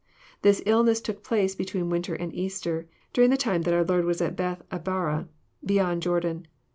This 0.41 0.63
illness 0.65 0.99
took 0.99 1.23
place 1.23 1.53
between 1.53 1.91
winter 1.91 2.15
and 2.15 2.33
Easter, 2.33 2.87
during 3.13 3.29
the 3.29 3.37
time 3.37 3.61
that 3.61 3.73
our 3.75 3.85
Lord 3.85 4.03
was 4.05 4.19
at 4.19 4.35
Bcthabara, 4.35 5.27
beyond 5.63 6.01
Jordan. 6.01 6.47